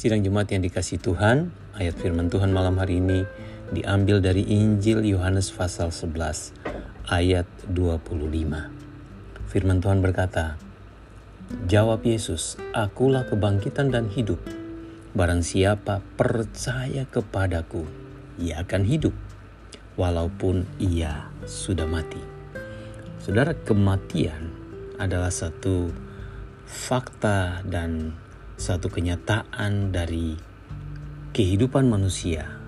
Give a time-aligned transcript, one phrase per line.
[0.00, 3.28] Sidang Jumat yang dikasih Tuhan, ayat firman Tuhan malam hari ini
[3.68, 6.56] diambil dari Injil Yohanes pasal 11
[7.04, 8.08] ayat 25.
[9.44, 10.56] Firman Tuhan berkata,
[11.68, 14.40] Jawab Yesus, akulah kebangkitan dan hidup.
[15.12, 17.84] Barang siapa percaya kepadaku,
[18.40, 19.12] ia akan hidup,
[20.00, 22.24] walaupun ia sudah mati.
[23.20, 24.48] Saudara, kematian
[24.96, 25.92] adalah satu
[26.64, 28.16] fakta dan
[28.60, 30.36] satu kenyataan dari
[31.32, 32.60] kehidupan manusia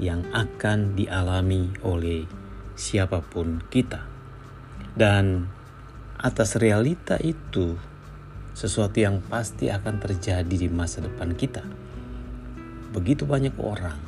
[0.00, 2.24] yang akan dialami oleh
[2.72, 4.08] siapa pun kita.
[4.96, 5.52] Dan
[6.16, 7.76] atas realita itu,
[8.56, 11.60] sesuatu yang pasti akan terjadi di masa depan kita.
[12.96, 14.00] Begitu banyak orang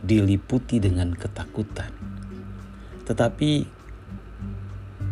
[0.00, 1.92] diliputi dengan ketakutan.
[3.04, 3.52] Tetapi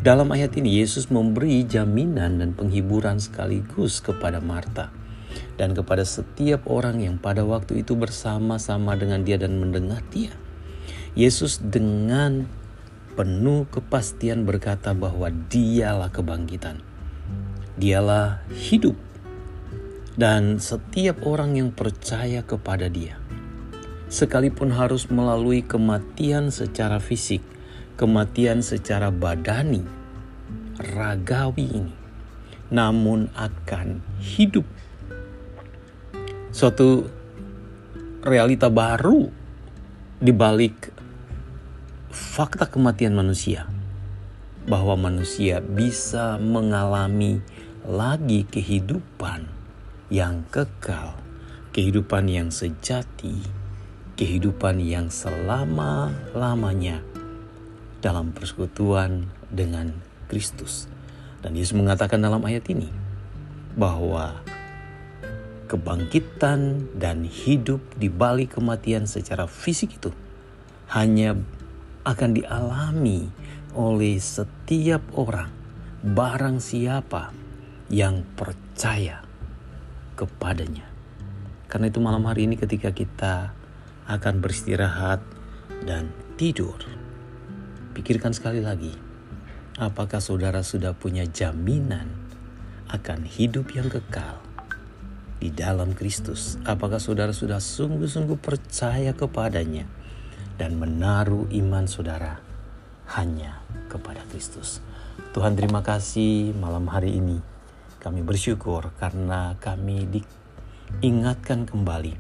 [0.00, 4.97] dalam ayat ini Yesus memberi jaminan dan penghiburan sekaligus kepada Marta
[5.58, 10.30] dan kepada setiap orang yang pada waktu itu bersama-sama dengan dia dan mendengar dia.
[11.18, 12.46] Yesus dengan
[13.18, 16.78] penuh kepastian berkata bahwa dialah kebangkitan.
[17.74, 18.94] Dialah hidup.
[20.18, 23.18] Dan setiap orang yang percaya kepada dia,
[24.10, 27.38] sekalipun harus melalui kematian secara fisik,
[27.94, 29.86] kematian secara badani,
[30.78, 31.94] ragawi ini,
[32.74, 34.66] namun akan hidup
[36.58, 37.06] suatu
[38.26, 39.30] realita baru
[40.18, 40.90] di balik
[42.10, 43.70] fakta kematian manusia.
[44.66, 47.38] Bahwa manusia bisa mengalami
[47.86, 49.46] lagi kehidupan
[50.10, 51.14] yang kekal,
[51.70, 53.38] kehidupan yang sejati,
[54.18, 57.06] kehidupan yang selama-lamanya
[58.02, 59.94] dalam persekutuan dengan
[60.26, 60.90] Kristus.
[61.38, 62.90] Dan Yesus mengatakan dalam ayat ini
[63.78, 64.42] bahwa
[65.68, 70.10] kebangkitan dan hidup di balik kematian secara fisik itu
[70.88, 71.36] hanya
[72.08, 73.28] akan dialami
[73.76, 75.52] oleh setiap orang,
[76.00, 77.36] barang siapa
[77.92, 79.20] yang percaya
[80.16, 80.88] kepadanya.
[81.68, 83.52] Karena itu malam hari ini ketika kita
[84.08, 85.20] akan beristirahat
[85.84, 86.08] dan
[86.40, 86.80] tidur,
[87.92, 88.96] pikirkan sekali lagi,
[89.76, 92.08] apakah saudara sudah punya jaminan
[92.88, 94.47] akan hidup yang kekal
[95.38, 96.58] di dalam Kristus.
[96.66, 99.86] Apakah saudara sudah sungguh-sungguh percaya kepadanya
[100.58, 102.42] dan menaruh iman saudara
[103.14, 104.82] hanya kepada Kristus?
[105.30, 107.38] Tuhan terima kasih malam hari ini.
[107.98, 112.14] Kami bersyukur karena kami diingatkan kembali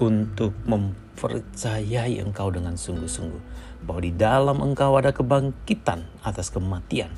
[0.00, 3.42] untuk mempercayai Engkau dengan sungguh-sungguh.
[3.84, 7.12] Bahwa di dalam Engkau ada kebangkitan atas kematian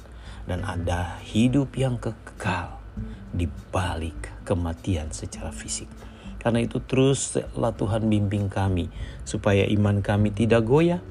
[0.46, 2.85] dan ada hidup yang kekal
[3.32, 5.88] di balik kematian secara fisik.
[6.40, 8.88] Karena itu teruslah Tuhan bimbing kami
[9.26, 11.02] supaya iman kami tidak goyah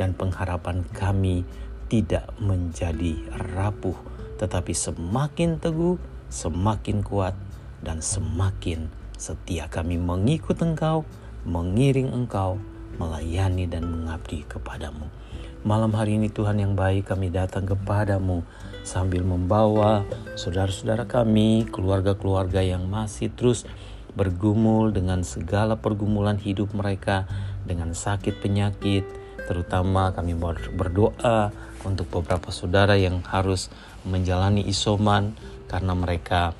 [0.00, 1.44] dan pengharapan kami
[1.90, 3.18] tidak menjadi
[3.54, 3.98] rapuh
[4.40, 6.00] tetapi semakin teguh,
[6.32, 7.36] semakin kuat
[7.84, 8.88] dan semakin
[9.20, 11.04] setia kami mengikut Engkau,
[11.44, 12.56] mengiring Engkau,
[12.96, 15.12] melayani dan mengabdi kepadamu.
[15.60, 18.40] Malam hari ini Tuhan yang baik kami datang kepadamu
[18.80, 23.68] sambil membawa saudara-saudara kami, keluarga-keluarga yang masih terus
[24.16, 27.28] bergumul dengan segala pergumulan hidup mereka
[27.68, 29.04] dengan sakit penyakit,
[29.44, 30.32] terutama kami
[30.72, 31.52] berdoa
[31.84, 33.68] untuk beberapa saudara yang harus
[34.08, 35.36] menjalani isoman
[35.68, 36.56] karena mereka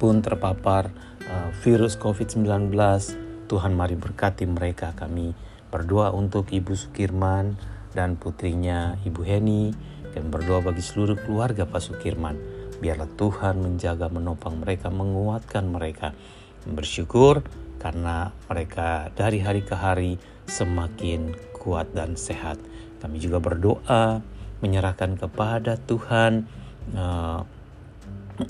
[0.00, 0.88] pun terpapar
[1.28, 2.72] uh, virus COVID-19.
[3.52, 4.96] Tuhan mari berkati mereka.
[4.96, 5.36] Kami
[5.68, 7.56] berdoa untuk Ibu Sukirman,
[7.92, 9.72] dan putrinya Ibu Heni
[10.12, 12.36] dan berdoa bagi seluruh keluarga Pak Sukirman.
[12.82, 16.12] Biarlah Tuhan menjaga, menopang mereka, menguatkan mereka.
[16.66, 17.46] Bersyukur
[17.78, 22.58] karena mereka dari hari ke hari semakin kuat dan sehat.
[22.98, 24.22] Kami juga berdoa
[24.62, 26.46] menyerahkan kepada Tuhan
[26.94, 27.42] uh,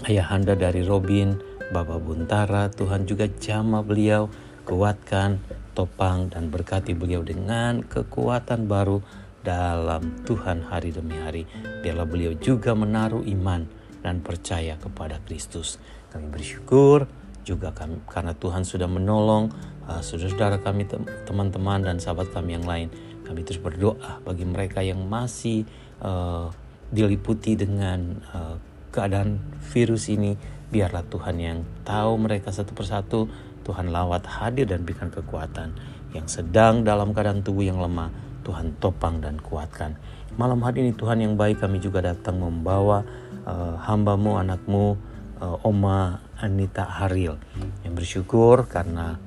[0.05, 1.41] ayahanda dari Robin,
[1.73, 4.29] Bapak Buntara, Tuhan juga jamah beliau,
[4.69, 5.41] kuatkan,
[5.73, 9.01] topang dan berkati beliau dengan kekuatan baru
[9.43, 11.43] dalam Tuhan hari demi hari.
[11.83, 13.67] Biarlah beliau juga menaruh iman
[14.03, 15.79] dan percaya kepada Kristus.
[16.11, 17.11] Kami bersyukur
[17.43, 19.51] juga kami karena Tuhan sudah menolong
[19.91, 20.87] uh, saudara-saudara kami
[21.27, 22.89] teman-teman dan sahabat kami yang lain.
[23.27, 25.67] Kami terus berdoa bagi mereka yang masih
[26.03, 26.51] uh,
[26.95, 28.57] diliputi dengan uh,
[28.95, 29.43] keadaan
[29.75, 30.39] virus ini.
[30.73, 33.29] Biarlah Tuhan yang tahu mereka satu persatu,
[33.67, 35.77] Tuhan lawat hadir dan berikan kekuatan
[36.13, 39.97] yang sedang dalam keadaan tubuh yang lemah Tuhan topang dan kuatkan.
[40.37, 43.07] Malam hari ini Tuhan yang baik kami juga datang membawa
[43.47, 44.97] uh, hambamu, anakmu,
[45.41, 47.39] uh, Oma Anita Haril
[47.87, 49.19] yang bersyukur karena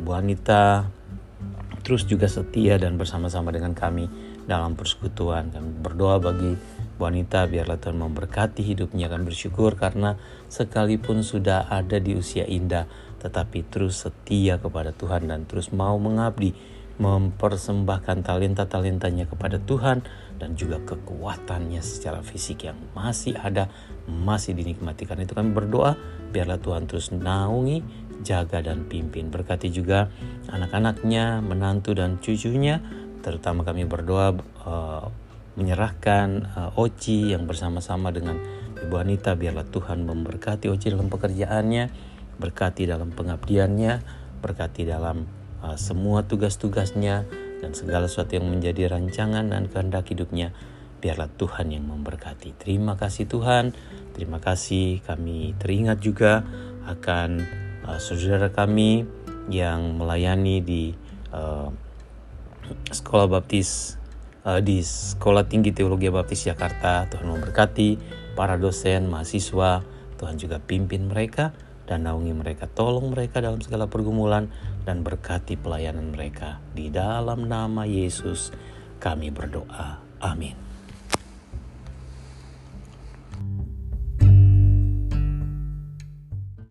[0.00, 0.86] Bu Anita
[1.80, 4.06] terus juga setia dan bersama-sama dengan kami
[4.44, 5.50] dalam persekutuan.
[5.50, 6.54] Kami berdoa bagi
[6.98, 9.08] Bu Anita biarlah Tuhan memberkati hidupnya.
[9.08, 10.20] Kami bersyukur karena
[10.52, 12.86] sekalipun sudah ada di usia indah
[13.20, 16.56] tetapi terus setia kepada Tuhan dan terus mau mengabdi
[17.00, 20.04] mempersembahkan talenta-talentanya kepada Tuhan
[20.36, 23.72] dan juga kekuatannya secara fisik yang masih ada,
[24.04, 25.08] masih dinikmati.
[25.08, 25.96] Karena itu kami berdoa,
[26.28, 27.80] biarlah Tuhan terus naungi,
[28.20, 29.32] jaga dan pimpin.
[29.32, 30.12] Berkati juga
[30.52, 32.84] anak-anaknya, menantu dan cucunya,
[33.24, 34.36] terutama kami berdoa
[34.68, 35.08] uh,
[35.56, 38.36] menyerahkan uh, Oci yang bersama-sama dengan
[38.80, 41.84] Ibu Anita, biarlah Tuhan memberkati Oci dalam pekerjaannya,
[42.36, 43.92] berkati dalam pengabdiannya,
[44.40, 47.24] berkati dalam uh, semua tugas-tugasnya
[47.60, 50.56] dan segala sesuatu yang menjadi rancangan dan kehendak hidupnya
[51.00, 52.56] biarlah Tuhan yang memberkati.
[52.60, 53.72] Terima kasih Tuhan.
[54.12, 56.44] Terima kasih kami teringat juga
[56.84, 57.40] akan
[57.88, 59.08] uh, saudara kami
[59.48, 60.92] yang melayani di
[61.32, 61.72] uh,
[62.92, 64.00] sekolah baptis
[64.44, 67.08] uh, di Sekolah Tinggi Teologi Baptis Jakarta.
[67.08, 67.88] Tuhan memberkati
[68.36, 69.82] para dosen, mahasiswa.
[70.20, 71.56] Tuhan juga pimpin mereka
[71.90, 72.70] dan naungi mereka.
[72.70, 74.46] Tolong mereka dalam segala pergumulan
[74.86, 76.62] dan berkati pelayanan mereka.
[76.70, 78.54] Di dalam nama Yesus
[79.02, 79.98] kami berdoa.
[80.22, 80.69] Amin.